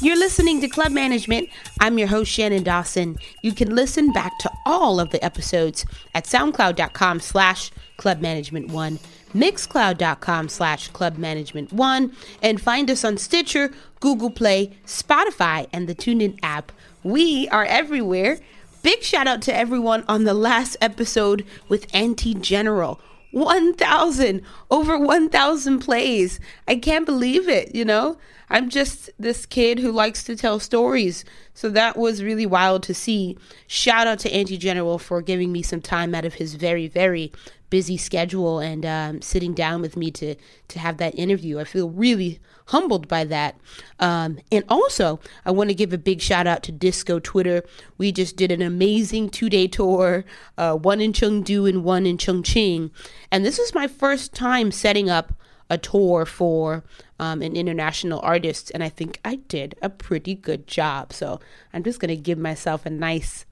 [0.00, 1.48] You're listening to Club Management.
[1.80, 3.18] I'm your host, Shannon Dawson.
[3.42, 5.84] You can listen back to all of the episodes
[6.14, 9.00] at soundcloud.com slash clubmanagement1,
[9.34, 16.70] mixcloud.com slash clubmanagement1, and find us on Stitcher, Google Play, Spotify, and the TuneIn app.
[17.02, 18.38] We are everywhere.
[18.84, 23.00] Big shout out to everyone on the last episode with Anti-General.
[23.30, 26.40] 1,000, over 1,000 plays.
[26.66, 28.18] I can't believe it, you know?
[28.50, 31.24] I'm just this kid who likes to tell stories.
[31.52, 33.36] So that was really wild to see.
[33.66, 37.30] Shout out to Anti-General for giving me some time out of his very, very
[37.70, 40.34] busy schedule and um, sitting down with me to
[40.68, 41.58] to have that interview.
[41.58, 43.56] I feel really humbled by that.
[43.98, 47.62] Um, and also, I want to give a big shout out to Disco Twitter.
[47.96, 50.24] We just did an amazing two day tour,
[50.56, 52.90] uh, one in Chengdu and one in Chongqing.
[53.30, 55.32] And this is my first time setting up
[55.70, 56.84] a tour for
[57.18, 61.12] um, an international artist, and I think I did a pretty good job.
[61.12, 61.40] So
[61.72, 63.44] I'm just going to give myself a nice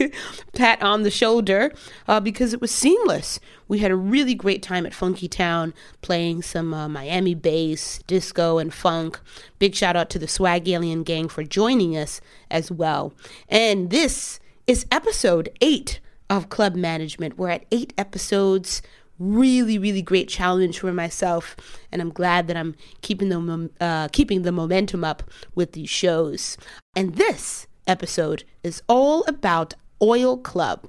[0.54, 1.72] pat on the shoulder
[2.08, 3.38] uh, because it was seamless.
[3.68, 8.58] We had a really great time at Funky Town playing some uh, Miami bass, disco,
[8.58, 9.20] and funk.
[9.58, 12.20] Big shout out to the Swag Alien Gang for joining us
[12.50, 13.14] as well.
[13.48, 17.36] And this is episode eight of Club Management.
[17.36, 18.82] We're at eight episodes
[19.18, 21.54] really really great challenge for myself
[21.92, 25.22] and i'm glad that i'm keeping the uh, keeping the momentum up
[25.54, 26.56] with these shows.
[26.96, 30.88] And this episode is all about oil club.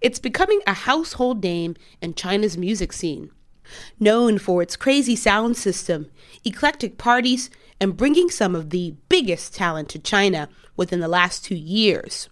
[0.00, 3.30] It's becoming a household name in china's music scene.
[3.98, 6.10] Known for its crazy sound system
[6.44, 11.56] eclectic parties and bringing some of the biggest talent to china within the last two
[11.56, 12.28] years.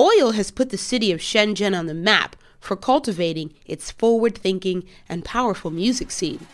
[0.00, 4.84] Oil has put the city of shenzhen on the map for cultivating its forward thinking
[5.08, 6.46] and powerful music scene.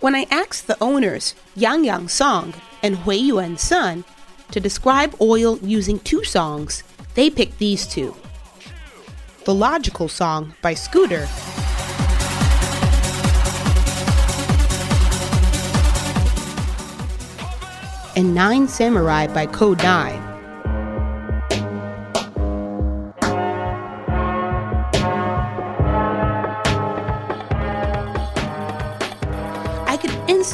[0.00, 4.04] When I asked the owners, Yang Yang Song and Hui Yuan Sun,
[4.50, 6.84] to describe oil using two songs,
[7.14, 8.14] they picked these two.
[9.44, 11.26] The Logical Song by Scooter
[18.16, 19.78] and Nine Samurai by Code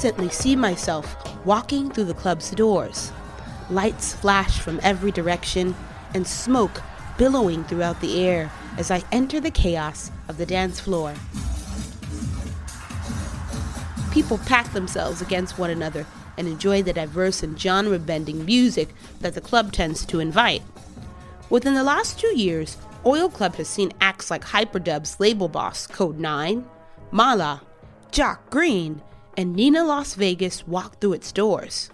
[0.03, 3.13] instantly see myself walking through the club's doors.
[3.69, 5.75] Lights flash from every direction,
[6.15, 6.81] and smoke
[7.19, 11.13] billowing throughout the air as I enter the chaos of the dance floor.
[14.11, 16.07] People pack themselves against one another
[16.39, 18.89] and enjoy the diverse and genre bending music
[19.21, 20.63] that the club tends to invite.
[21.51, 26.65] Within the last two years, Oil Club has seen acts like Hyperdub's label boss Kode9,
[27.11, 27.61] Mala,
[28.11, 29.03] Jacques Greene,
[29.41, 31.89] and Nina Las Vegas walked through its doors.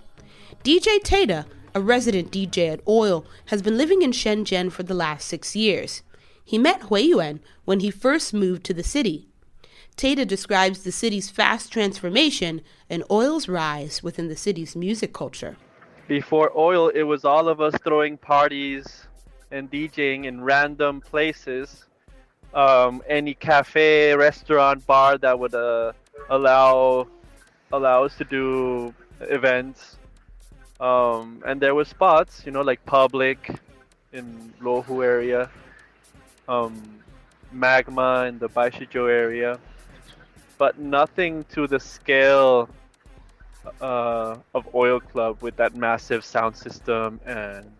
[0.64, 1.46] DJ Tata,
[1.76, 6.02] a resident DJ at Oil, has been living in Shenzhen for the last six years.
[6.44, 9.28] He met Hui Yuan when he first moved to the city.
[9.94, 15.56] Tata describes the city's fast transformation and Oil's rise within the city's music culture.
[16.08, 19.06] Before Oil, it was all of us throwing parties
[19.52, 21.84] and DJing in random places.
[22.52, 25.92] Um, any cafe, restaurant, bar that would uh,
[26.28, 27.06] allow
[27.72, 29.96] allow us to do events.
[30.78, 33.50] Um, and there were spots, you know, like public
[34.12, 35.50] in Luohu area,
[36.48, 37.00] um,
[37.52, 39.58] magma in the Baishizhou area,
[40.58, 42.68] but nothing to the scale
[43.80, 47.70] uh, of Oil Club with that massive sound system and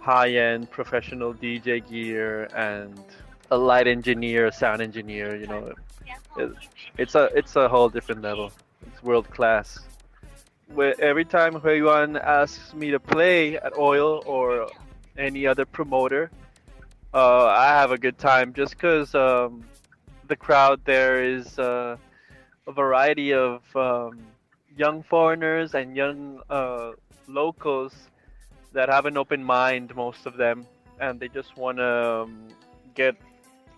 [0.00, 2.98] high-end professional DJ gear and
[3.50, 5.36] a light engineer, a sound engineer.
[5.36, 5.72] You know,
[6.36, 6.52] it,
[6.96, 8.52] it's a it's a whole different level.
[8.86, 9.80] It's world class.
[10.76, 14.68] Every time Yuan asks me to play at Oil or
[15.16, 16.30] any other promoter,
[17.14, 19.64] uh, I have a good time just because um,
[20.26, 21.96] the crowd there is uh,
[22.66, 24.18] a variety of um,
[24.76, 26.92] young foreigners and young uh,
[27.26, 27.94] locals
[28.72, 30.66] that have an open mind, most of them,
[31.00, 32.48] and they just want to um,
[32.94, 33.16] get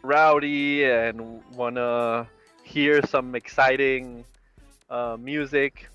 [0.03, 2.27] rowdy and want to
[2.65, 4.25] hear some exciting
[4.91, 5.89] uh, music,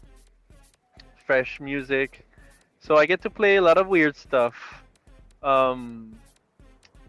[1.26, 2.26] fresh music.
[2.80, 4.56] So I get to play a lot of weird stuff.
[5.44, 6.16] Um,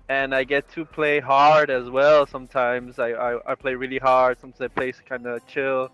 [0.09, 2.99] and I get to play hard as well sometimes.
[2.99, 5.91] I, I, I play really hard, sometimes I play kind of chill.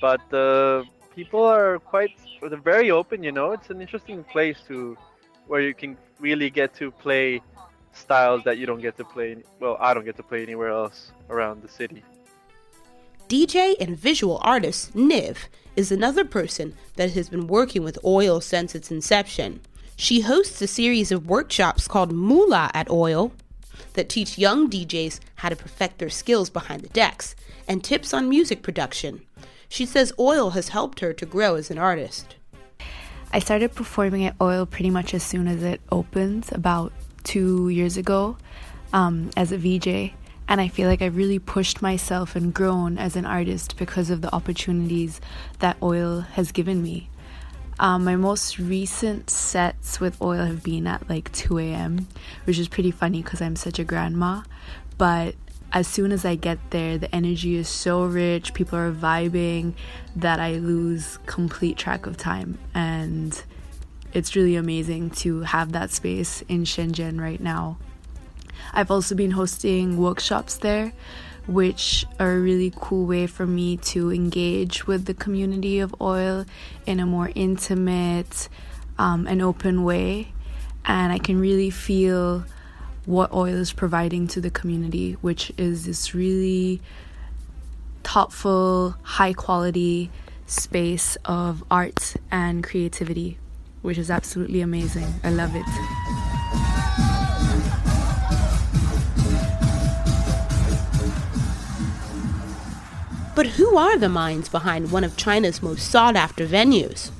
[0.00, 0.84] But uh,
[1.14, 2.10] people are quite,
[2.40, 3.52] they're very open, you know?
[3.52, 4.96] It's an interesting place to,
[5.46, 7.42] where you can really get to play
[7.92, 11.12] styles that you don't get to play, well, I don't get to play anywhere else
[11.30, 12.02] around the city.
[13.28, 15.36] DJ and visual artist Niv
[15.74, 19.60] is another person that has been working with oil since its inception.
[19.96, 23.32] She hosts a series of workshops called Moolah at Oil
[23.94, 27.34] that teach young DJs how to perfect their skills behind the decks
[27.66, 29.22] and tips on music production.
[29.68, 32.36] She says oil has helped her to grow as an artist.
[33.32, 36.92] I started performing at Oil pretty much as soon as it opened, about
[37.24, 38.36] two years ago,
[38.92, 40.14] um, as a VJ.
[40.48, 44.20] And I feel like I've really pushed myself and grown as an artist because of
[44.20, 45.20] the opportunities
[45.58, 47.08] that Oil has given me.
[47.78, 52.08] Um, my most recent sets with Oil have been at like 2 a.m.,
[52.44, 54.42] which is pretty funny because I'm such a grandma.
[54.96, 55.34] But
[55.72, 59.74] as soon as I get there, the energy is so rich, people are vibing
[60.14, 62.58] that I lose complete track of time.
[62.72, 63.42] And
[64.14, 67.76] it's really amazing to have that space in Shenzhen right now.
[68.72, 70.92] I've also been hosting workshops there,
[71.46, 76.44] which are a really cool way for me to engage with the community of oil
[76.86, 78.48] in a more intimate
[78.98, 80.32] um, and open way.
[80.84, 82.44] And I can really feel
[83.04, 86.80] what oil is providing to the community, which is this really
[88.02, 90.10] thoughtful, high quality
[90.46, 93.38] space of art and creativity,
[93.82, 95.06] which is absolutely amazing.
[95.24, 96.35] I love it.
[103.36, 107.10] But who are the minds behind one of China's most sought after venues?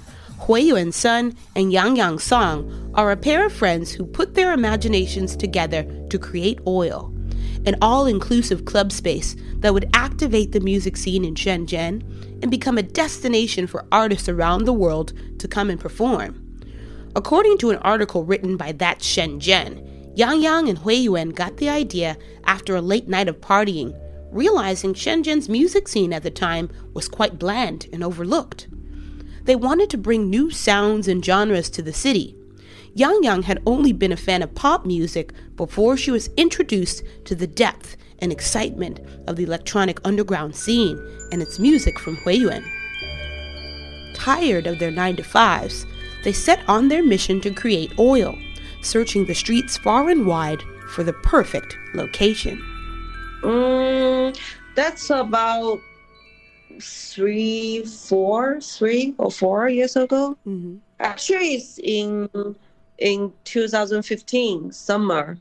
[0.41, 5.37] Huiyuan Sun and Yang Yang Song are a pair of friends who put their imaginations
[5.37, 7.15] together to create Oil,
[7.67, 12.03] an all inclusive club space that would activate the music scene in Shenzhen
[12.41, 16.43] and become a destination for artists around the world to come and perform.
[17.15, 22.17] According to an article written by That Shenzhen, Yang Yang and Huiyuan got the idea
[22.45, 23.95] after a late night of partying,
[24.31, 28.69] realizing Shenzhen's music scene at the time was quite bland and overlooked.
[29.45, 32.37] They wanted to bring new sounds and genres to the city.
[32.95, 37.35] Yang Yang had only been a fan of pop music before she was introduced to
[37.35, 40.99] the depth and excitement of the electronic underground scene
[41.31, 42.65] and its music from Huiyuan.
[44.15, 45.87] Tired of their 9 to 5s,
[46.25, 48.37] they set on their mission to create oil,
[48.83, 52.61] searching the streets far and wide for the perfect location.
[53.47, 54.37] Mm,
[54.75, 55.79] that's about
[56.81, 60.37] three, four, three or four years ago.
[60.47, 60.77] Mm-hmm.
[60.99, 62.29] Actually, it's in
[62.99, 65.39] in 2015 summer.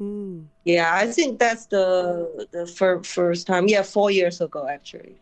[0.00, 0.44] Mm.
[0.64, 3.68] Yeah, I think that's the the fir- first time.
[3.68, 5.16] Yeah, four years ago actually.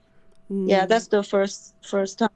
[0.50, 0.68] Mm.
[0.68, 2.30] Yeah, that's the first first time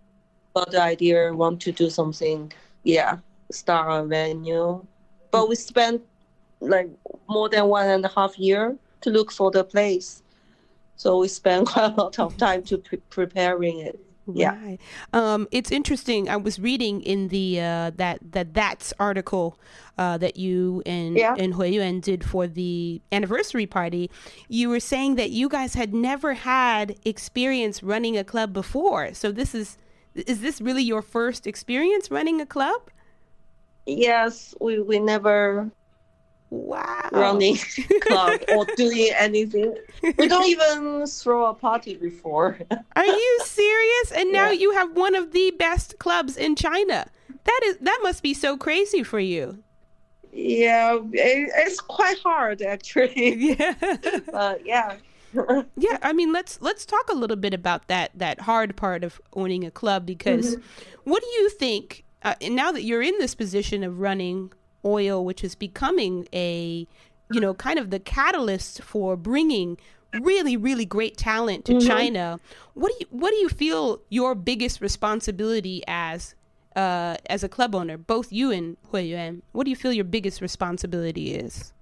[0.55, 2.53] got the idea want to do something.
[2.85, 3.19] Yeah,
[3.51, 4.85] start a venue,
[5.33, 6.03] but we spent
[6.61, 6.89] like
[7.29, 10.23] more than one and a half year to look for the place.
[10.97, 13.99] So we spent quite a lot of time to pre- preparing it.
[14.35, 14.57] Yeah.
[14.63, 14.79] Right.
[15.15, 16.29] Um, it's interesting.
[16.29, 19.59] I was reading in the uh, that that that's article
[19.97, 21.35] uh, that you and Yeah.
[21.39, 24.11] and Huiyuan did for the anniversary party.
[24.49, 29.15] You were saying that you guys had never had experience running a club before.
[29.15, 29.79] So this is
[30.15, 32.91] is this really your first experience running a club?
[33.87, 35.71] Yes, we, we never
[36.51, 37.09] Wow.
[37.13, 37.57] running
[38.01, 39.77] club or doing anything.
[40.03, 42.59] We don't even throw a party before.
[42.97, 44.13] Are you serious?
[44.13, 44.61] And now Yeah.
[44.61, 47.07] you have one of the best clubs in China.
[47.45, 49.63] That is that must be so crazy for you.
[50.33, 53.37] yeah, it, it's quite hard actually.
[53.59, 53.75] Yeah.
[54.33, 54.97] But yeah.
[55.77, 59.21] Yeah, I mean, let's let's talk a little bit about that that hard part of
[59.35, 60.57] owning a club because
[61.05, 62.05] what do you think?
[62.23, 64.51] Uh, now that you're in this position of running
[64.97, 66.87] oil, which is becoming a
[67.31, 69.77] you know kind of the catalyst for bringing
[70.21, 72.41] really really great talent to China,
[72.75, 76.35] what do you what do you feel your biggest responsibility as
[76.77, 79.43] uh, as a club owner, both you and Huiyuan?
[79.53, 81.73] What do you feel your biggest responsibility is?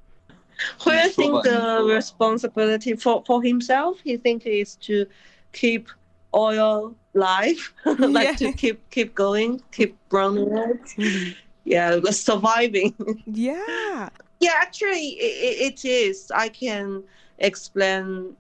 [0.83, 5.07] Who I think the responsibility for, for himself, he think is to
[5.53, 5.89] keep
[6.35, 8.35] oil live, like Yeah.
[8.43, 10.83] to keep keep going, keep running it.
[10.97, 11.33] Mm-hmm.
[11.67, 12.95] Yeah, surviving.
[13.27, 14.09] Yeah.
[14.41, 16.31] yeah, actually, it, it is.
[16.35, 17.03] I can
[17.39, 18.37] explain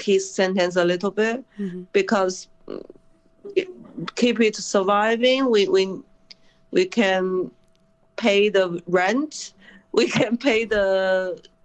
[0.00, 1.86] his sentence a little bit Mhm.
[1.92, 2.46] because
[3.56, 3.68] it-
[4.14, 5.50] keep it surviving.
[5.50, 5.84] We we
[6.70, 7.50] we can
[8.16, 9.52] pay the rent.
[9.92, 10.86] We can pay the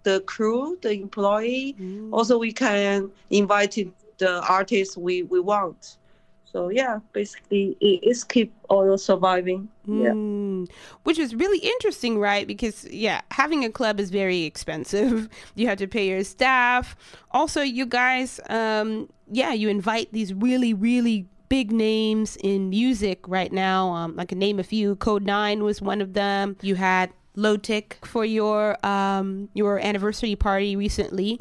[0.02, 1.76] the crew, the employee.
[1.80, 2.12] Mm.
[2.12, 3.74] Also, we can invite
[4.18, 5.96] the artists we, we want.
[6.56, 9.68] So yeah, basically, it is keep oil surviving.
[9.84, 10.12] Yeah.
[10.12, 10.66] Mm,
[11.02, 12.46] which is really interesting, right?
[12.46, 15.28] Because yeah, having a club is very expensive.
[15.54, 16.96] You have to pay your staff.
[17.30, 23.52] Also, you guys, um, yeah, you invite these really, really big names in music right
[23.52, 23.90] now.
[23.92, 24.96] Um, I can name a few.
[24.96, 26.56] Kode9 was one of them.
[26.62, 31.36] You had Lotic for your um, your anniversary party recently.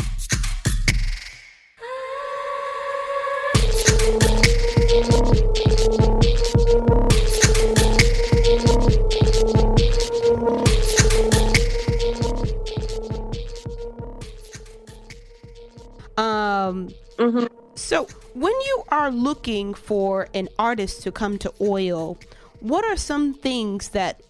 [16.17, 17.49] Um, Mhm.
[17.75, 22.17] so when you are looking for an artist to come to Oil,
[22.61, 24.21] what are some things that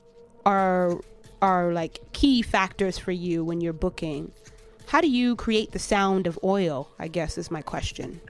[0.46, 1.00] are
[1.42, 4.32] are like key factors for you when you're booking?
[4.88, 6.88] How do you create the sound of Oil?
[6.98, 8.22] I guess is my question.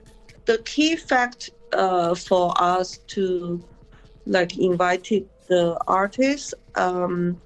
[0.44, 3.62] the key fact uh, for us to
[4.26, 5.08] like invite
[5.48, 6.54] the artists.
[6.74, 7.40] Um,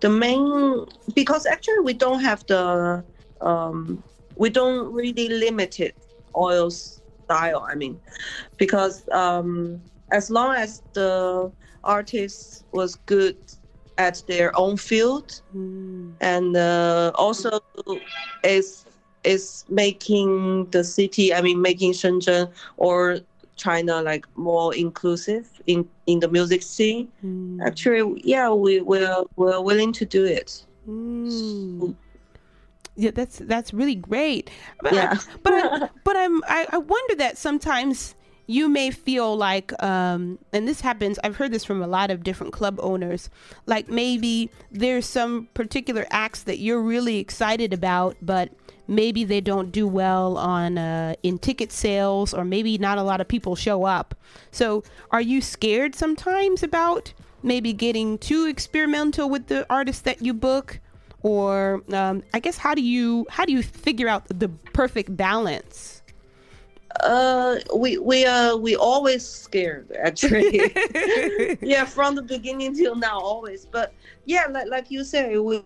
[0.00, 3.04] the main because actually we don't have the
[3.40, 4.02] um,
[4.36, 5.94] we don't really limit it
[6.36, 8.00] oil style i mean
[8.58, 11.52] because um, as long as the
[11.84, 13.36] artist was good
[13.98, 17.60] at their own field Mm, and uh, also
[18.42, 18.84] is
[19.24, 23.20] is making the city i mean making shenzhen or
[23.66, 29.60] china like more inclusive in in the music scene mm, actually yeah we we're, we're
[29.60, 31.94] willing to do it mm.
[32.96, 34.50] Yeah, that's that's really great.
[34.82, 35.16] But Yeah.
[35.16, 38.14] I, but I, but I'm I, I wonder that sometimes
[38.50, 42.24] you may feel like um and this happens I've heard this from a lot of
[42.24, 43.30] different club owners
[43.66, 48.50] like maybe there's some particular acts that you're really excited about but
[48.90, 53.20] maybe they don't do well on uh, in ticket sales or maybe not a lot
[53.20, 54.14] of people show up.
[54.50, 60.34] So are you scared sometimes about maybe getting too experimental with the artists that you
[60.34, 60.80] book?
[61.22, 65.99] Or um, i guess how do you how do you figure out the perfect balance
[67.02, 70.60] uh we we uh we always scared actually.
[71.62, 73.66] Yeah from the beginning till now always.
[73.66, 75.62] But yeah like, like you say we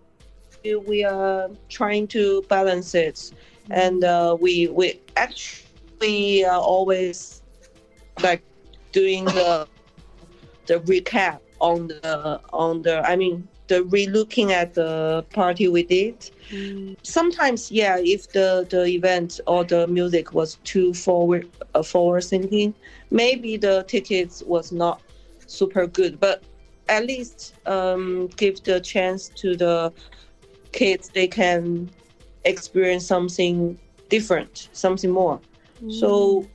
[0.87, 3.33] we are trying to balance it.
[3.71, 7.43] And uh we we actually are always
[8.23, 8.43] like
[8.93, 9.67] doing the
[10.67, 16.32] the recap on the on the i mean the re-looking at the party we did
[16.52, 22.24] Mm, sometimes yeah if the the event or the music was too forward uh, forward
[22.24, 22.74] thinking
[23.12, 25.00] maybe the tickets was not
[25.46, 26.42] super good but
[26.88, 29.94] at least um give the chance to the
[30.72, 31.88] kids they can
[32.46, 33.78] experience something
[34.10, 35.40] different something more
[35.88, 36.48] so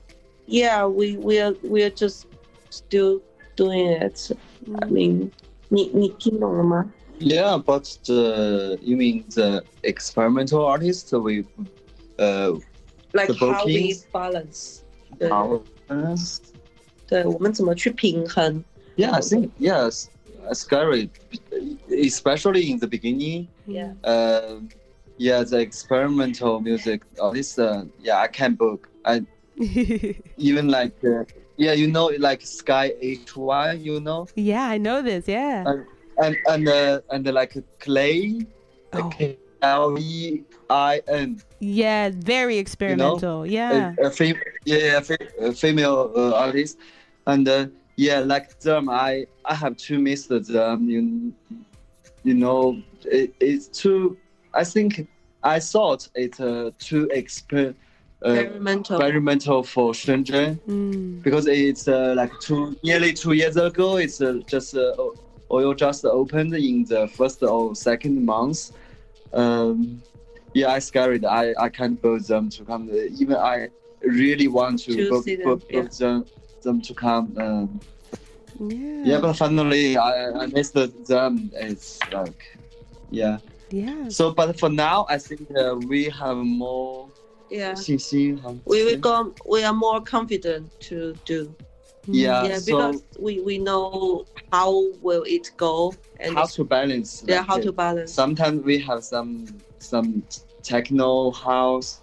[0.47, 2.27] yeah we we are we are just
[2.71, 3.21] still
[3.55, 4.31] doing it
[4.83, 5.31] i mean
[5.69, 11.45] 你你听懂了吗 Yeah, but the you mean the experimental artists we
[12.19, 12.53] uh
[13.13, 14.07] like The how we bookings?
[14.13, 14.83] balance
[15.19, 15.61] 对 our
[17.07, 18.65] 对我们怎么去平衡
[18.97, 20.09] yeah I think yes
[20.49, 21.11] uh, scary
[21.91, 24.61] especially in the beginning yeah uh,
[25.19, 29.23] yeah the experimental music artists uh, yeah I can book I
[30.37, 31.25] even like uh,
[31.57, 35.77] yeah you know like Sky HY you know yeah i know this yeah Uh,
[36.22, 38.46] and and uh, and uh, like clay
[38.92, 39.10] Oh.
[39.10, 45.30] K L E I N yeah very experimental yeah a, a fem- yeah, yeah fe-
[45.40, 46.78] a female uh, artist,
[47.28, 50.90] and uh, yeah, like them, I I have to miss them.
[50.90, 51.34] You
[52.24, 54.18] you know, it, it's too.
[54.54, 55.08] I think
[55.44, 57.76] I thought it's uh, too exper-
[58.26, 63.98] uh, experimental experimental for Shenzhen Mm, because it's uh, like two nearly two years ago.
[63.98, 64.94] It's uh, just uh,
[65.50, 68.72] o- oil just opened in the first or second month.
[69.34, 70.02] Um,
[70.54, 71.26] yeah, I scared.
[71.26, 72.90] I I can't book them to come.
[72.92, 73.70] Even I
[74.02, 75.82] really want to, To book, them, book, yeah.
[75.82, 76.26] book them
[76.64, 77.34] them to come.
[77.38, 77.80] Um,
[78.60, 81.52] yeah yeah, but finally I I missed them.
[81.54, 82.42] It's like
[83.12, 83.38] yeah.
[83.70, 87.08] yeah So, but for now, I think uh, we have more
[87.50, 88.38] yeah 信心.
[88.66, 91.50] we we go we are more confident to do
[92.12, 97.24] Yeah, yeah so because we we know how will it go and how to balance.
[97.28, 98.12] yeah like, how uh, to balance.
[98.12, 100.24] sometimes we have some some
[100.64, 102.02] techno house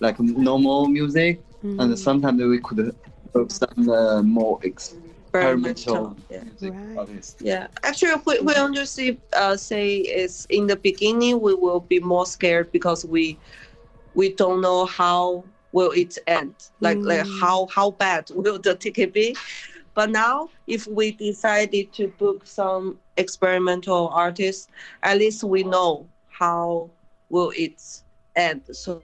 [0.00, 2.94] like normal music Mm, and sometimes we could
[3.34, 6.44] have some uh, more experimental yeah.
[6.44, 7.34] music Right.
[7.40, 7.66] yeah.
[7.82, 12.70] Actually we, we honestly uh, say is in the beginning we will be more scared
[12.72, 13.38] because we
[14.14, 17.40] we don't know how will it end like like Mm.
[17.40, 19.36] how how bad will the ticket be
[19.94, 24.68] but now if we decided to book some experimental artists
[25.02, 26.90] at least we know how
[27.30, 27.80] will it
[28.36, 29.02] end so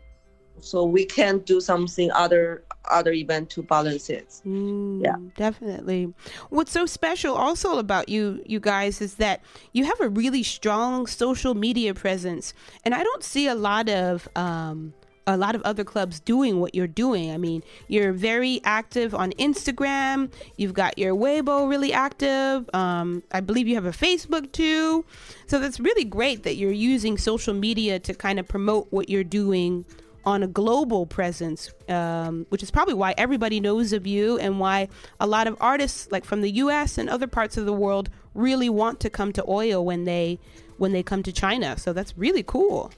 [0.60, 4.28] so we can do something other other event to balance it.
[4.46, 5.16] Mm, Yeah.
[5.36, 6.12] definitely.
[6.50, 9.40] What's so special also about you, you guys, is that
[9.72, 12.52] you have a really strong social media presence,
[12.84, 14.92] and I don't see a lot of um,
[15.26, 17.30] a lot of other clubs doing what you're doing.
[17.30, 20.30] I mean, you're very active on Instagram.
[20.56, 22.68] You've got your Weibo really active.
[22.74, 25.04] Um, I believe you have a Facebook too.
[25.46, 29.24] So that's really great that you're using social media to kind of promote what you're
[29.24, 29.84] doing
[30.24, 34.88] on a global presence, um, which is probably why everybody knows of you and why
[35.18, 36.98] a lot of artists, like from the U.S.
[36.98, 40.38] and other parts of the world, really want to come to Oil when they
[40.76, 41.76] when they come to China.
[41.78, 42.90] So that's really cool.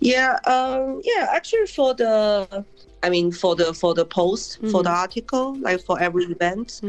[0.00, 1.28] Yeah, um, yeah.
[1.30, 2.64] Actually, for the,
[3.02, 6.80] I mean, for the for the post for the article, like for every event,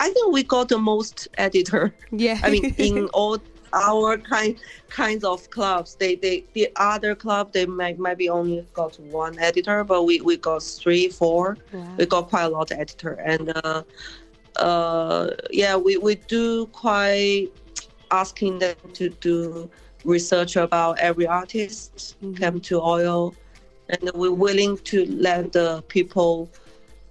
[0.00, 1.94] I think we got the most editor.
[2.10, 3.38] Yeah, I mean, in all
[3.74, 4.56] our kind
[4.88, 9.84] kinds of clubs, they they the other club they might maybe only got one editor,
[9.84, 11.58] but we we got three, four.
[11.72, 11.94] Wow.
[11.98, 13.82] We got quite a lot of editor, and uh,
[14.56, 17.48] uh, yeah, we we do quite
[18.10, 19.68] asking them to do
[20.04, 22.40] research about every artist Mhm.
[22.40, 23.34] come to oil,
[23.88, 26.48] and we're willing to let the people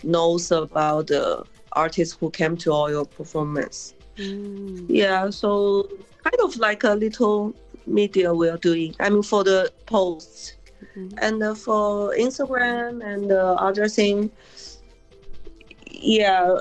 [0.03, 3.93] knows about the artists who came to oil performance.
[4.17, 4.85] Mm.
[4.87, 5.87] Yeah, so
[6.23, 7.53] kind of like a little
[7.87, 8.95] media we're doing.
[8.99, 10.53] I mean, for the posts
[10.95, 11.13] Mhm.
[11.21, 14.31] and uh, for Instagram and uh, other thing
[16.03, 16.59] yeah,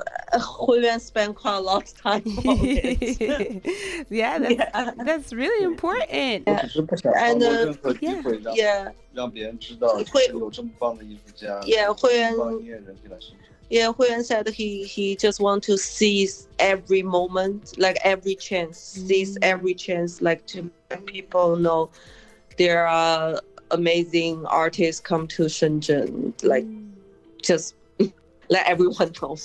[0.65, 3.65] Julian spent quite a lot of time on it.
[4.09, 6.09] yeah, that's, yeah, that's really important.
[6.09, 6.67] Yeah.
[7.17, 8.21] And uh, yeah,
[8.53, 8.91] yeah.
[9.13, 13.53] 让别人知道有这么棒的艺术家，这么棒音乐人进来欣赏。
[13.69, 19.43] Yeah, Huiyuan said he he just want to seize every moment, like every chance, seize mm.
[19.43, 21.89] every chance, like to let people know
[22.57, 23.39] there are
[23.71, 26.89] amazing artists come to Shenzhen, like mm.
[27.41, 27.75] just
[28.55, 29.43] let everyone knows.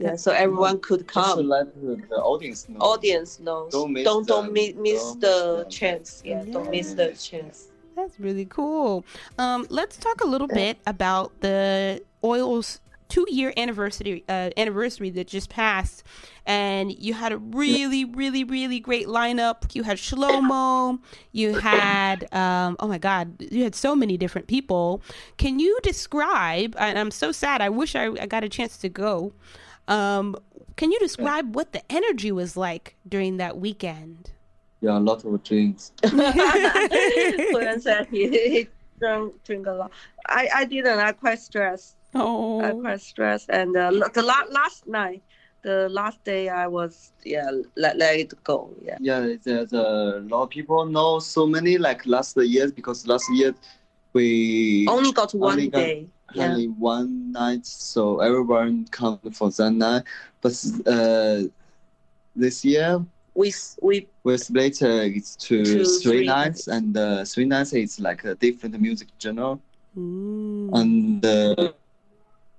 [0.00, 1.48] Yeah, so everyone could 就是 come.
[1.48, 1.66] let
[2.10, 2.80] the audience know.
[2.92, 3.70] Audience knows.
[3.72, 4.52] Don't miss don't don't them.
[4.52, 6.08] mi- miss Don't the miss chance.
[6.24, 7.56] Yeah, don't miss the chance.
[7.96, 9.04] That's really cool.
[9.38, 15.26] Um, let's talk a little bit about the oil's two year anniversary uh, anniversary that
[15.26, 16.02] just passed,
[16.46, 19.74] and you had a really, really, really great lineup.
[19.74, 20.98] You had Shlomo,
[21.32, 25.02] you had um, oh my god, you had so many different people.
[25.36, 26.74] Can you describe?
[26.78, 27.60] And I'm so sad.
[27.60, 29.32] I wish I, I got a chance to go.
[29.88, 30.36] Um,
[30.76, 34.30] can you describe what the energy was like during that weekend?
[34.80, 35.92] Yeah, a lot of drinks.
[36.02, 39.92] Huiyuan said he, he drank drink a lot.
[40.26, 40.98] I, I didn't.
[40.98, 41.96] I quite stressed.
[42.14, 43.50] I Oh, quite stressed.
[43.50, 45.22] And uh, the la- last night,
[45.62, 48.70] the last day, I was yeah let, let it go.
[48.82, 48.98] Yeah.
[49.00, 53.54] Yeah, there's a lot of people know so many like last year because last year
[54.12, 56.06] we Only got one Only got- day.
[56.34, 56.50] Yeah.
[56.52, 60.02] only one night, so everyone come for that night.
[60.40, 60.52] But
[60.86, 61.42] uh,
[62.34, 66.68] this year We we we split uh, it to To three, three nights, nights.
[66.68, 69.58] and uh, three nights is like a different music genre,
[69.96, 70.70] Mm.
[70.80, 71.72] and uh,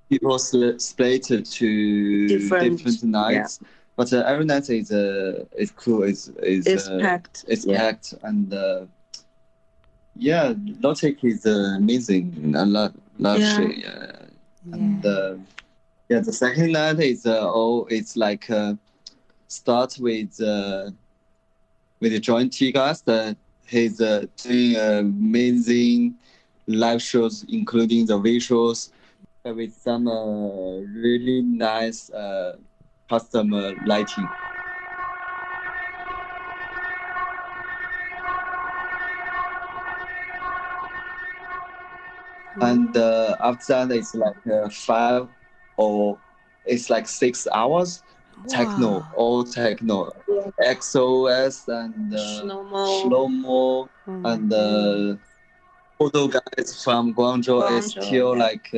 [0.09, 3.59] people sl- split to Different, different, nights.
[3.95, 6.03] But uh, every night is uh, is cool.
[6.03, 7.45] Is is it's uh, packed.
[7.47, 7.77] it's yeah.
[7.77, 8.85] packed and uh,
[10.15, 12.53] yeah, Lotic is uh, amazing.
[12.55, 13.61] I love love Yeah.
[13.61, 13.77] it.
[13.77, 14.11] Yeah.
[14.73, 15.35] And uh,
[16.09, 18.73] yeah, the second night is uh, oh, it's like uh,
[19.47, 20.91] start with uh,
[21.99, 23.01] with John Tigas.
[23.07, 23.33] Uh,
[23.67, 26.15] he's uh, doing amazing
[26.67, 28.94] live shows, including the visuals, uh,
[29.53, 32.57] with some uh, really nice uh,
[33.09, 34.27] custom uh, lighting.
[42.61, 45.27] and uh, after that it's like uh, five
[45.77, 46.19] or
[46.65, 48.03] it's like six hours
[48.47, 50.73] techno all techno Yeah.
[50.75, 52.83] xos and uh, Shlomo.
[52.85, 54.23] Shlomo Mm.
[54.25, 55.15] and uh,
[55.99, 58.43] photo guys from guangzhou is Guangzhou, till yeah.
[58.45, 58.69] like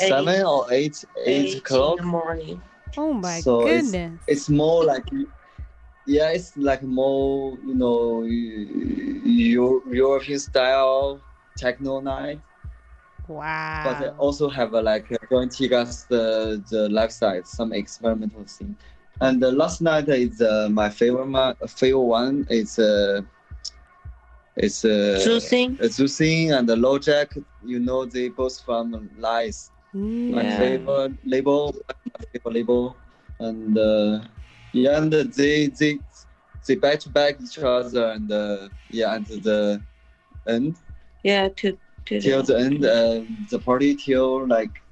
[0.00, 2.62] uh, seven or eight eight Eight o'clock in the morning.
[2.96, 4.20] Oh my So it's- goodness.
[4.26, 5.06] it's more like
[6.06, 11.20] yeah it's like more you know Eu- european style
[11.56, 12.40] techno night
[13.28, 13.82] wow.
[13.84, 18.44] but they also have a, like uh, joint Tigas the the left side, some experimental
[18.44, 18.76] thing.
[19.20, 22.46] And the last night is uh, my favorite ma- favorite one.
[22.48, 23.20] It's uh,
[24.56, 25.80] it's uh, Zhu Xing.
[25.80, 27.36] uh, Zhu Xing and the Low Jack.
[27.64, 29.70] You know they both from Lies,
[30.28, 30.58] my Yeah.
[30.58, 32.96] favorite label, my favorite label,
[33.40, 34.20] and uh,
[34.72, 36.00] yeah, and they they
[36.66, 39.82] they back to back each other and uh, yeah, and the
[40.46, 40.76] end
[41.22, 44.82] Yeah, to till, till the end uh, the party till like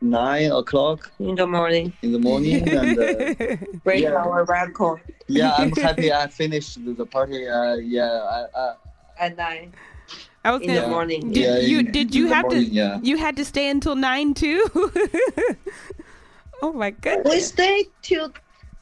[0.00, 1.92] nine o'clock in the morning.
[2.02, 3.24] in the morning and uh,
[3.84, 4.16] Break Yeah.
[4.16, 8.74] our record yeah i'm happy i finished the party uh, yeah I, I,
[9.18, 9.72] at nine
[10.46, 10.82] I was in gonna.
[10.82, 11.20] the morning.
[11.32, 14.32] Did yeah, you did you have morning, to yeah you had to stay until nine
[14.34, 14.60] too?
[16.62, 17.46] oh my god, We goodness!
[17.54, 18.32] stayed till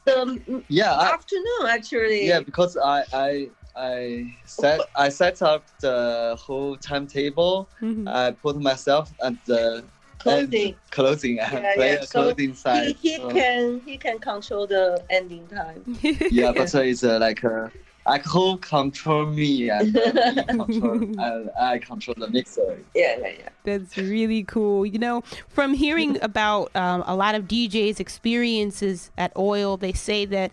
[0.05, 2.27] the yeah I, afternoon actually.
[2.27, 8.07] yeah because i i i set i set up the whole timetable Mhm.
[8.07, 9.83] i put myself at the
[10.19, 14.17] closing closing and Yeah, play yeah, the so clothing He, he so- can he can
[14.19, 15.81] control the ending time.
[16.29, 17.69] yeah but it's uh, like uh,
[18.05, 23.49] alcohol control me and uh, me control, and i control the mixer Yeah, yeah, yeah.
[23.63, 24.85] That's really cool.
[24.85, 30.25] You know, from hearing about um, a lot of DJs' experiences at Oil, they say
[30.25, 30.51] that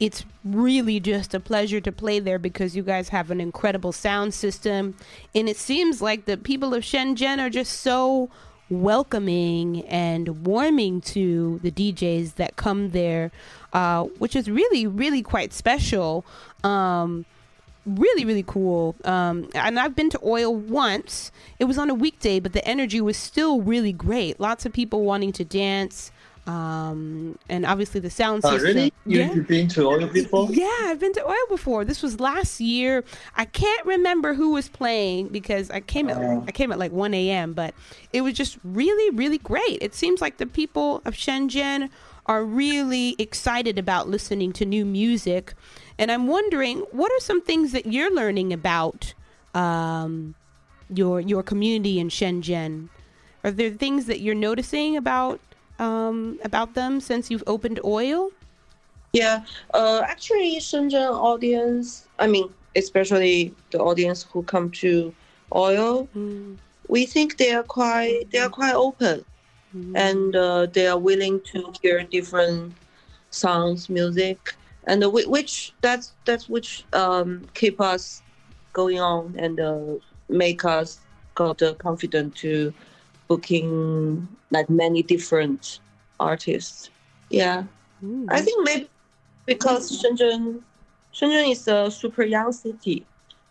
[0.00, 4.34] it's really just a pleasure to play there because you guys have an incredible sound
[4.34, 4.96] system.
[5.32, 8.28] And it seems like the people of Shenzhen are just so
[8.68, 13.30] welcoming and warming to the DJs that come there,
[13.72, 16.24] uh, which is really, really quite special.
[16.64, 17.24] Um,
[17.84, 22.38] really really cool um and i've been to oil once it was on a weekday
[22.38, 26.12] but the energy was still really great lots of people wanting to dance
[26.46, 30.48] um and obviously the sound oh system really you, yeah you've been to oil before
[30.50, 31.84] yeah, I've been to oil before.
[31.84, 33.04] This was last year.
[33.36, 36.44] I can't remember who was playing because I came at Oh.
[36.46, 37.52] I came at like 1 a.m.
[37.52, 37.74] But
[38.12, 39.78] it was just really, really great.
[39.80, 41.90] It seems like the people of Shenzhen
[42.26, 45.54] are really excited about listening to new music,
[45.98, 49.14] and I'm wondering what are some things that you're learning about
[49.54, 50.34] um,
[50.88, 52.88] your your community in Shenzhen.
[53.44, 55.40] Are there things that you're noticing about
[55.78, 58.30] um, about them since you've opened oil?
[59.12, 65.14] Yeah, uh, actually, Shenzhen audience, I mean, especially the audience who come to
[65.54, 66.56] oil, Mm,
[66.88, 69.24] we think they are quite they are quite open
[69.76, 69.92] mm.
[69.96, 72.72] and uh, they are willing to hear different
[73.30, 78.22] sounds, music, and uh, which that's that's which um, keep us
[78.72, 79.94] going on and uh,
[80.28, 81.00] make us
[81.34, 82.72] got the confidence to
[83.28, 85.80] booking like many different
[86.20, 86.90] artists.
[87.30, 87.64] Yeah.
[88.04, 88.88] Mm, I think maybe
[89.46, 90.60] because Shenzhen,
[91.14, 93.06] Shenzhen is a super young city,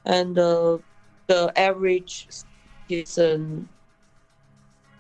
[0.06, 0.78] and uh,
[1.28, 2.28] the average
[2.90, 3.68] citizen,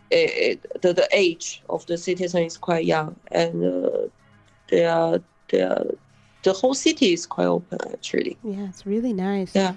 [0.09, 4.07] it, the the age of the citizen is quite young, and uh,
[4.69, 5.85] they are they are
[6.43, 8.37] the whole city is quite open actually.
[8.43, 9.55] Yeah, it's really nice.
[9.55, 9.75] Yeah.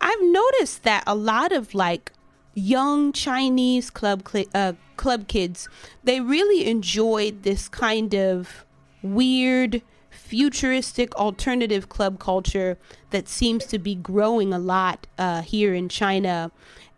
[0.00, 2.12] I've noticed that a lot of like
[2.54, 5.68] young Chinese club cli- uh, club kids,
[6.04, 8.64] they really enjoyed this kind of
[9.02, 12.78] weird futuristic alternative club culture
[13.10, 16.50] that seems to be growing a lot uh, here in China.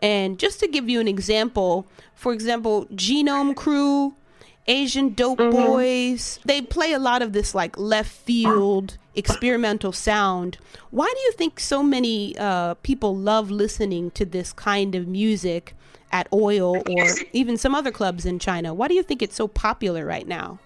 [0.03, 4.15] And just to give you an example, for example, Genome Crew,
[4.69, 10.59] Asian Dope Boys, they play a lot of this like left field experimental sound.
[10.91, 15.75] Why do you think so many uh, people love listening to this kind of music
[16.13, 18.75] at Oil or even some other clubs in China?
[18.75, 20.59] Why do you think it's so popular right now?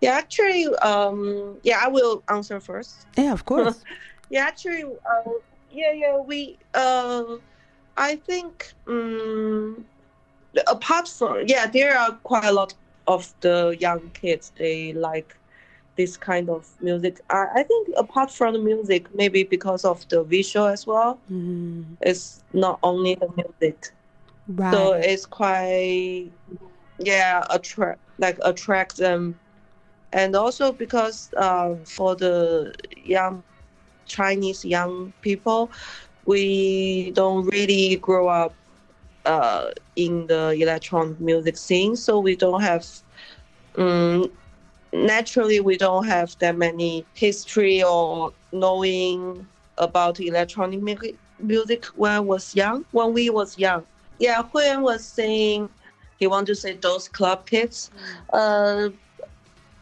[0.00, 3.06] Yeah, actually, um, yeah, I will answer first.
[3.16, 3.82] Yeah, of course.
[4.30, 5.30] Yeah, actually, uh,
[5.70, 7.36] yeah, yeah, we, uh,
[7.96, 9.84] I think, um,
[10.66, 12.74] apart from, yeah, there are quite a lot
[13.06, 15.36] of the young kids, they like
[15.96, 17.20] this kind of music.
[17.30, 21.96] I, I think apart from the music, maybe because of the visual as well, Mm,
[22.00, 23.92] it's not only the music.
[24.48, 24.90] right.
[24.90, 26.30] So it's quite,
[26.98, 29.40] yeah, attract, like attract them.
[30.12, 33.44] And also because uh, for the young
[34.06, 35.70] Chinese young people,
[36.24, 38.54] we don't really grow up
[39.24, 42.86] uh, in the electronic music scene, so we don't have.
[43.76, 44.30] Um,
[44.92, 49.46] naturally, we don't have that many history or knowing
[49.78, 52.84] about electronic music music when I was young.
[52.92, 53.84] When we was young,
[54.18, 55.68] yeah, Huiyuan was saying
[56.16, 57.90] he want to say those club kids.
[58.32, 58.90] Uh,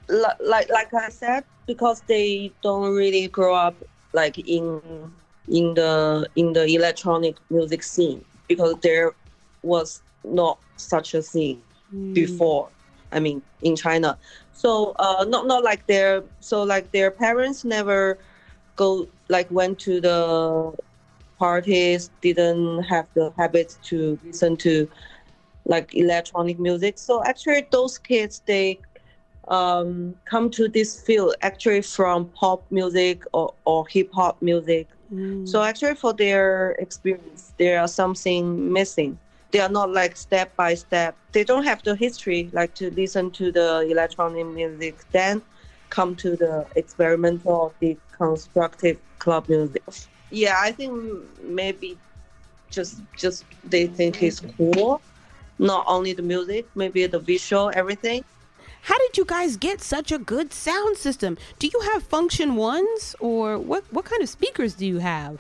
[0.09, 3.77] like like I said, because they don't really grow up
[4.13, 5.13] like in
[5.49, 9.13] in the in the electronic music scene because there
[9.63, 11.63] was not such a thing
[11.95, 12.71] Mm, before.
[13.13, 14.19] I mean, in China,
[14.53, 18.19] so uh, not not like their so like their parents never
[18.77, 20.73] go like went to the
[21.39, 24.89] parties, didn't have the habit to listen to
[25.65, 26.99] like electronic music.
[26.99, 28.81] So actually, those kids they
[29.49, 35.47] um, come to this field actually from pop music or, or hip hop music Mm.
[35.47, 39.19] So actually, for their experience, there are something missing.
[39.53, 41.15] They are not like step by step.
[41.33, 45.43] They don't have the history like to listen to the electronic music, then
[45.91, 49.83] come to the experimental or the constructive club music.
[50.31, 50.93] Yeah, I think
[51.43, 51.99] maybe
[52.71, 55.03] just just they think it's cool.
[55.59, 58.25] Not only the music, maybe the visual, everything.
[58.83, 61.39] How did you guys get such a good sound system?
[61.61, 65.39] Do you have Funktion-Ones or what what kind of speakers do you have?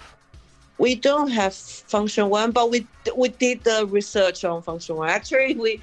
[0.82, 1.52] We don't have
[1.92, 5.08] Funktion-One, but we we did the research on Funktion-One.
[5.08, 5.80] Actually, we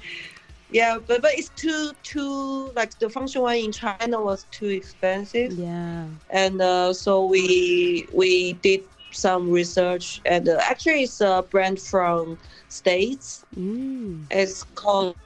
[0.68, 6.04] yeah, but but it's too too like the Funktion-One in China was too expensive, Yeah.
[6.28, 12.38] and uh, so we we did some research, and uh, actually it's a brand from
[12.68, 13.44] states.
[13.56, 14.26] Mm.
[14.30, 15.16] It's called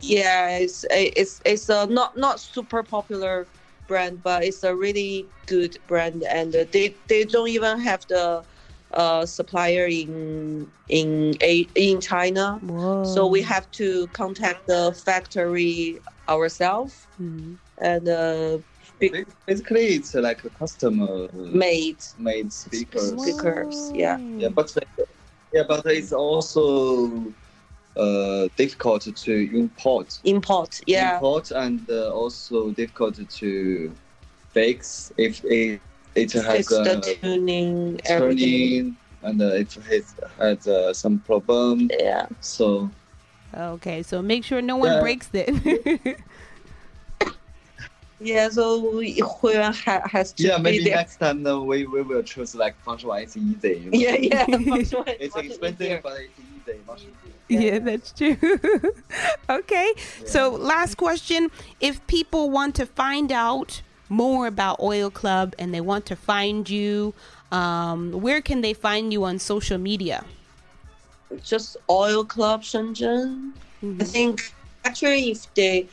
[0.00, 3.46] yeah, it's it's it's a not not super popular
[3.86, 8.44] brand, but it's a really good brand, and uh, they they don't even have the
[8.92, 12.58] uh, supplier in in a in China.
[12.62, 13.04] Whoa.
[13.04, 17.58] So we have to contact the factory ourselves Mhm.
[17.78, 18.58] and uh,
[18.98, 23.20] be- Basically, it's like a customer made made speakers.
[23.22, 24.18] Speakers, yeah.
[24.38, 24.72] Yeah, but
[25.52, 27.32] yeah, but it's also
[27.96, 30.20] uh, difficult to import.
[30.24, 30.80] import.
[30.86, 33.92] Yeah, Import and uh, also difficult to
[34.52, 35.80] fix if it
[36.14, 38.96] it has fix the uh, tuning, everything.
[39.22, 39.72] and uh, it
[40.38, 41.90] has uh, some problem.
[41.98, 42.26] Yeah.
[42.40, 42.90] So
[43.56, 45.00] Okay, so make sure no one Yeah.
[45.00, 46.18] breaks it.
[48.22, 50.96] Yeah, so we- Huiyuan ha- has to yeah, be maybe there.
[50.96, 53.22] next time uh, we, we will choose like Funktion-One.
[53.22, 53.80] It's easy.
[53.82, 53.98] you know.
[53.98, 54.44] Yeah, yeah.
[54.44, 56.78] Funktion-One is It's expensive, but it's easy.
[56.86, 57.04] Much
[57.48, 57.78] yeah.
[57.78, 58.36] that's true.
[59.50, 59.92] okay.
[60.26, 61.50] So, last question.
[61.80, 66.68] If people want to find out more about Oil Club and they want to find
[66.68, 67.14] you,
[67.52, 70.24] um, where can they find you on social media?
[71.42, 73.52] just Oil Club Shenzhen.
[73.82, 74.06] I Mhm.
[74.06, 75.88] think actually if they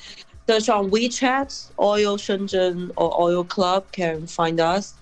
[0.50, 4.96] search on WeChat, Oil Shenzhen or Oil Club can find us.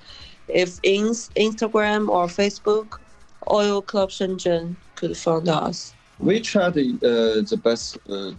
[0.48, 3.00] If in Instagram or Facebook,
[3.50, 5.96] Oil Club Shenzhen could find us.
[6.22, 8.32] WeChat, uh, the best uh,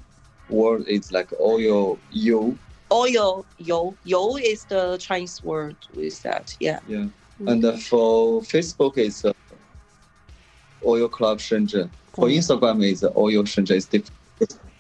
[0.49, 2.59] word is like oil you.
[2.93, 6.57] Oil, yo, yo is the Chinese word with that.
[6.61, 6.81] Yeah.
[6.87, 7.07] Yeah.
[7.47, 9.33] And uh, for Facebook, it's uh,
[10.85, 11.91] Oil Club Shenzhen.
[12.15, 12.37] For Mm.
[12.39, 13.77] Instagram, it's uh, Oil Shenzhen.
[13.77, 14.13] It's different.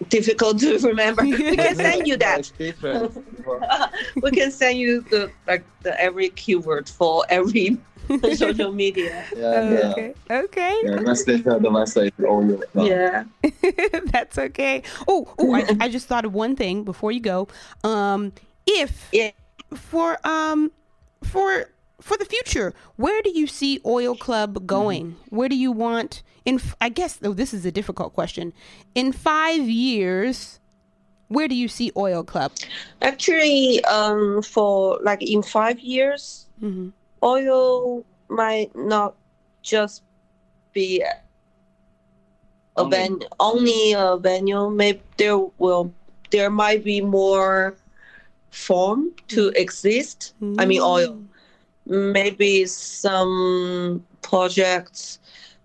[0.09, 1.23] Difficult to remember.
[1.25, 2.41] we can send you that.
[2.41, 3.17] It's different.
[4.23, 7.79] we can send you the like the every keyword for every
[8.35, 9.25] social media.
[9.37, 9.91] yeah, yeah.
[9.93, 10.15] Okay.
[10.31, 10.81] Okay.
[10.85, 13.25] Yeah, message the message Oil Yeah.
[14.13, 14.83] That's okay.
[15.09, 17.49] Oh, oh I, I just thought of one thing before you go.
[17.85, 18.33] Um,
[18.67, 19.31] if Yeah.
[19.75, 20.73] for um
[21.25, 25.17] for for the future, where do you see Oil Club going?
[25.31, 26.61] Where do you want in?
[26.81, 28.53] I guess though this is a difficult question.
[28.95, 30.61] In five years,
[31.29, 32.53] where do you see Oil Club?
[33.03, 36.91] Actually, um, for like in five years, hmm
[37.23, 39.15] oil might not
[39.63, 40.03] just
[40.73, 41.13] be a
[42.77, 44.71] Only- venue, only a venue.
[44.71, 45.93] Maybe there will,
[46.31, 47.75] there might be more
[48.51, 50.35] form to exist.
[50.59, 51.19] I mean, oil.
[51.87, 55.19] Maybe some projects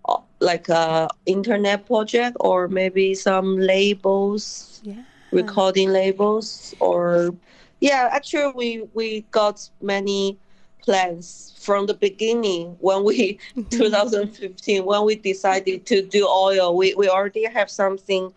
[0.08, 5.04] uh, like a internet project, or maybe some labels Yeah.
[5.32, 7.34] recording labels or
[7.80, 10.38] yeah actually we we got many
[10.82, 13.38] plans from the beginning when we
[13.70, 18.34] 2015 when we decided to do oil we, we already have something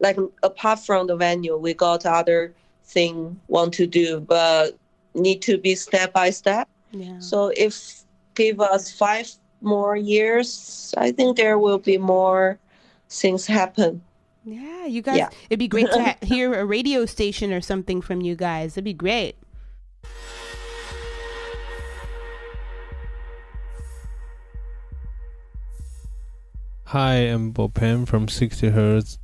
[0.00, 2.52] like apart from the venue we got other
[2.84, 4.76] thing want to do but
[5.14, 7.18] need to be step by step Yeah.
[7.18, 8.02] so if
[8.34, 9.30] give us five
[9.62, 12.58] more years i think there will be more
[13.08, 14.02] things happen
[14.46, 15.18] Yeah, you guys.
[15.18, 15.30] Yeah.
[15.50, 18.74] It'd be great to ha- hear a radio station or something from you guys.
[18.78, 19.34] It'd be great.
[26.90, 29.18] Hi, I'm Bopen from 60 Hertz.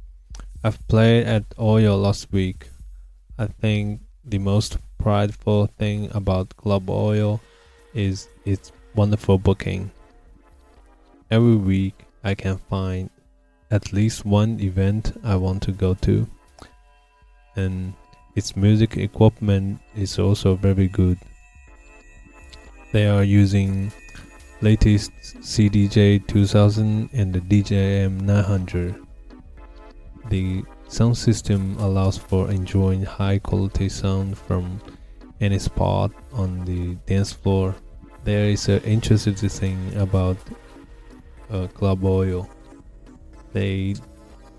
[0.65, 2.69] I've played at Oyo last week.
[3.39, 7.41] I think the most prideful thing about Club Oil
[7.95, 9.93] is its wonderful booking.
[11.31, 11.95] Every week
[12.25, 13.11] I can find
[13.71, 16.27] at least one event I want to go to.
[17.55, 17.95] And
[18.35, 21.17] its music equipment is also very good.
[22.93, 23.93] They are using
[24.63, 28.95] latest CDJ 2000 and the DJM 900.
[30.29, 34.81] The sound system allows for enjoying high quality sound from
[35.41, 37.75] any spot on the dance floor.
[38.25, 40.37] there is an interesting thing about
[41.51, 42.49] uh, Club Oil.
[43.53, 43.97] They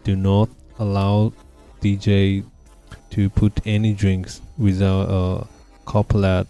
[0.03, 1.31] do not allow
[1.81, 2.43] DJ
[3.11, 5.47] to put any drinks without a
[5.85, 6.47] couplet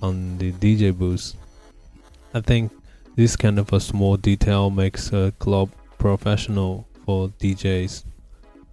[0.00, 1.34] on the DJ booth.
[2.32, 2.72] I think
[3.18, 8.04] this kind of a small detail makes a club professional for DJs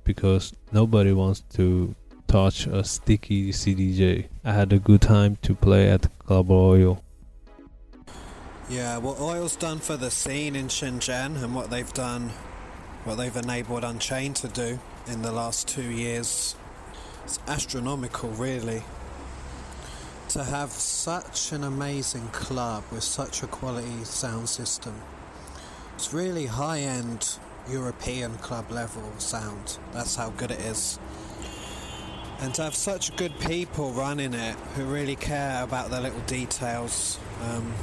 [0.03, 1.95] because nobody wants to
[2.27, 4.27] touch a sticky CDJ.
[4.43, 7.03] I had a good time to play at Club Oil.
[8.69, 12.29] Yeah, what Oil's done for the scene in Shenzhen and what they've done,
[13.03, 14.77] what they've enabled Unchained to do
[15.07, 16.55] in the last two years,
[17.23, 18.83] it's astronomical, really.
[20.29, 24.93] To have such an amazing club with such a quality sound system.
[25.93, 27.37] It's really high end
[27.69, 29.77] European club level sound.
[29.93, 30.99] That's how good it is.
[32.39, 37.17] And to have such good people running it who really care about the little details.
[37.41, 37.73] Um,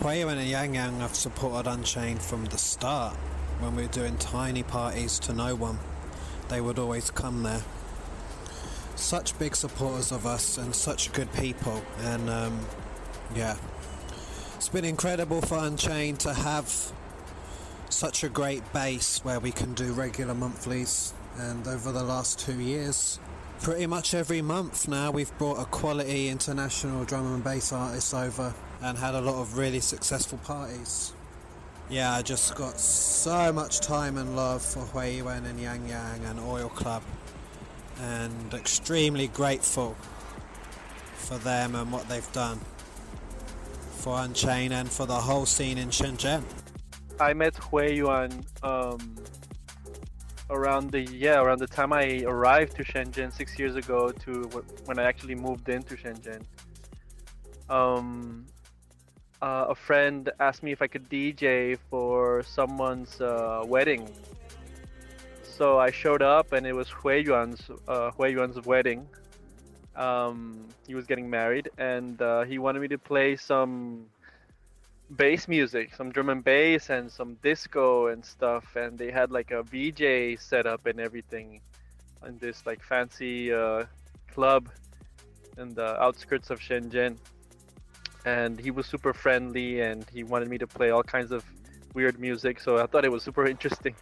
[0.00, 3.16] Huiyuan and Yang Yang have supported Unchained from the start.
[3.60, 5.78] When we were doing tiny parties to no one,
[6.48, 7.62] they would always come there.
[8.96, 11.82] Such big supporters of us and such good people.
[12.00, 12.60] And um,
[13.34, 13.56] yeah,
[14.56, 16.92] it's been incredible for Unchained to have
[17.90, 21.12] such a great base where we can do regular monthlies.
[21.38, 23.18] And over the last two years,
[23.60, 28.54] pretty much every month now, we've brought a quality international drum and bass artist over
[28.82, 31.12] and had a lot of really successful parties.
[31.90, 36.40] Yeah, I just got so much time and love for Huiyuan and Yang Yang and
[36.40, 37.02] Oil Club,
[38.00, 39.96] and extremely grateful
[41.16, 42.60] for them and what they've done
[44.04, 46.42] for Unchained and for the whole scene in Shenzhen.
[47.18, 49.16] I met Huiyuan um,
[50.50, 54.32] around the yeah around the time I arrived to Shenzhen six years ago to
[54.84, 56.42] when I actually moved into Shenzhen.
[57.70, 58.46] Um,
[59.40, 64.08] uh, a friend asked me if I could DJ for someone's uh, wedding.
[65.56, 69.06] So I showed up and it was Huiyuan's uh, Huiyuan's wedding.
[69.94, 74.06] Um, he was getting married and uh, he wanted me to play some
[75.14, 78.74] bass music, some drum and bass and some disco and stuff.
[78.74, 81.60] And they had like a VJ set up and everything
[82.26, 83.84] in this like fancy uh,
[84.32, 84.68] club
[85.56, 87.16] in the outskirts of Shenzhen.
[88.24, 91.44] And he was super friendly and he wanted me to play all kinds of
[91.94, 92.58] weird music.
[92.58, 93.94] So I thought it was super interesting.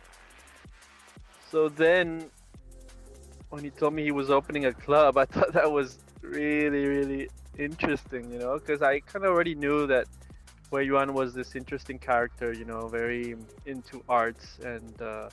[1.53, 2.31] So then
[3.51, 7.29] when he told me he was opening a club, I thought that was really, really
[7.59, 10.07] interesting, you know, because I kind of already knew that
[10.71, 13.37] Huiyuan was this interesting character, you know, very
[13.67, 15.29] into arts and uh,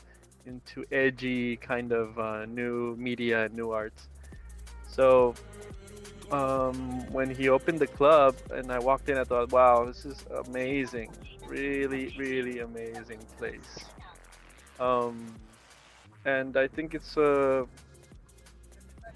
[0.45, 4.09] into edgy kind of uh, new media and new arts.
[4.89, 5.35] So
[6.31, 10.17] um, when he opened the club and I walked in, I thought, wow, this is
[10.45, 11.13] amazing.
[11.47, 13.85] Really, really amazing place.
[14.81, 15.33] Um,
[16.29, 17.65] and I think it's uh,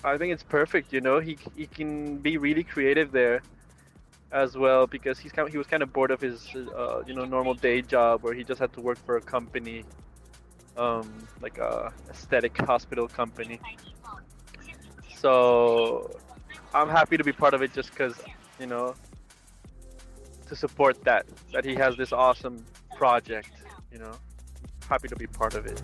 [0.04, 0.94] I think it's perfect.
[0.94, 3.42] You know, he he can be really creative there
[4.32, 7.14] as well because he's kind of, he was kind of bored of his uh, you
[7.18, 9.80] know normal day job where he just had to work for a company
[10.78, 11.08] um,
[11.42, 13.60] like a aesthetic hospital company.
[15.22, 15.32] So
[16.76, 18.16] i'm happy to be part of it just because
[18.60, 18.96] you know
[20.48, 21.24] to support that
[21.54, 22.66] that he has this awesome
[22.98, 23.52] project
[23.92, 24.14] you know?
[24.90, 25.80] Happy to be part of it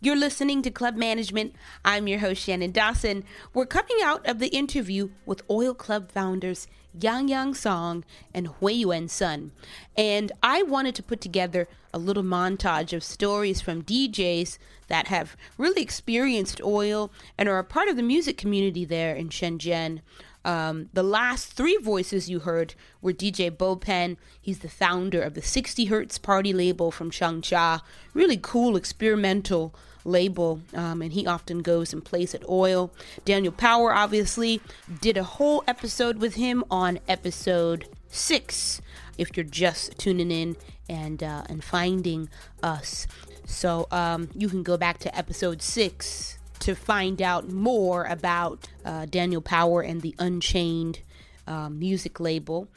[0.00, 1.54] You're listening to Club Management.
[1.84, 3.24] I'm your host, Shannon Dawson.
[3.52, 8.84] We're coming out of the interview with Oil Club founders Yang Yang Song and Hui
[8.84, 9.50] Huiyuan Sun.
[9.96, 15.36] And I wanted to put together a little montage of stories from DJs that have
[15.56, 20.00] really experienced oil and are a part of the music community there in Shenzhen.
[20.48, 24.16] Um, the last three voices you heard were DJ Bo Pen.
[24.40, 27.82] He's the founder of the 60 Hertz party label from Changsha.
[28.14, 29.74] Really cool experimental
[30.06, 32.90] label, um, and he often goes and plays at Oil.
[33.26, 34.62] Daniel Power obviously
[35.02, 38.80] did a whole episode with him on episode six.
[39.18, 40.56] If you're just tuning in
[40.88, 42.30] and uh, and finding
[42.62, 43.06] us,
[43.44, 49.06] so um, you can go back to episode six to find out more about uh,
[49.06, 51.00] Daniel Power and the Unchained
[51.46, 52.68] um, music label.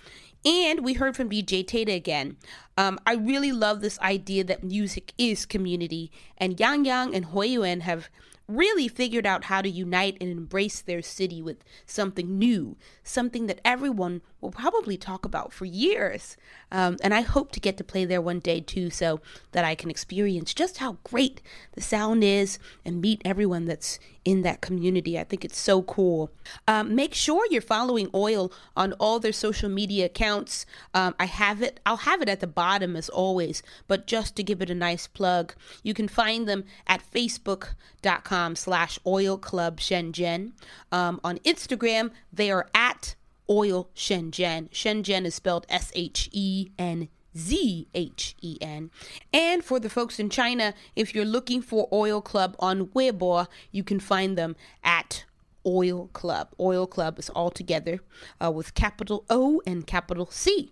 [0.43, 2.37] And we heard from DJ Tata again.
[2.77, 7.81] Um, I really love this idea that music is community, and Yang Yang and Huiyuan
[7.81, 8.09] have
[8.47, 13.61] really figured out how to unite and embrace their city with something new, something that
[13.63, 16.35] everyone will probably talk about for years.
[16.71, 19.21] Um, and I hope to get to play there one day too, so
[19.51, 21.41] that I can experience just how great
[21.73, 25.17] the sound is and meet everyone that's in that community.
[25.17, 26.31] I think it's so cool.
[26.67, 30.65] Um, make sure you're following Oil on all their social media accounts.
[30.93, 31.79] Um, I have it.
[31.85, 35.07] I'll have it at the bottom as always, but just to give it a nice
[35.07, 40.51] plug, you can find them at facebook.com slash oil club shenzhen.
[40.91, 43.15] Um, on Instagram, they are at
[43.51, 44.69] oil shenzhen.
[44.69, 48.89] Shenzhen is spelled S H E N Z H E N.
[49.33, 53.83] And for the folks in China, if you're looking for Oil Club on Weibo, you
[53.83, 55.25] can find them at
[55.65, 56.49] Oil Club.
[56.59, 57.99] Oil Club is all together
[58.43, 60.71] uh, with capital O and capital C.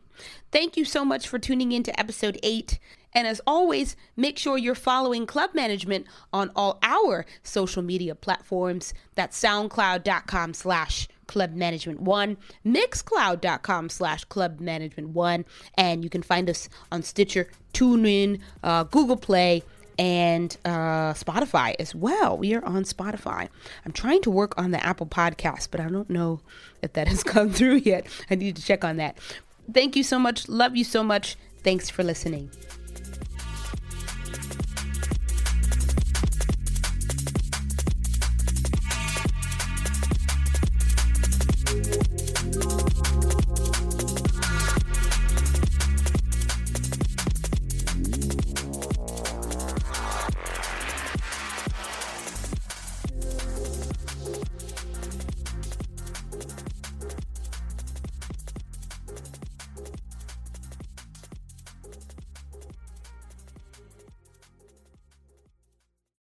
[0.51, 2.79] Thank you so much for tuning in to episode 8.
[3.13, 8.93] And as always, make sure you're following Club Management on all our social media platforms.
[9.15, 16.49] That's soundcloud.com slash Club Management One, Mixcloud.com slash Club Management One, and you can find
[16.49, 19.63] us on Stitcher, TuneIn, uh, Google Play,
[19.99, 22.35] and uh, Spotify as well.
[22.35, 23.47] We are on Spotify.
[23.85, 26.41] I'm trying to work on the Apple Podcast, but I don't know
[26.81, 28.07] if that has come through yet.
[28.31, 29.17] I need to check on that.
[29.71, 30.49] Thank you so much.
[30.49, 31.37] Love you so much.
[31.63, 32.49] Thanks for listening.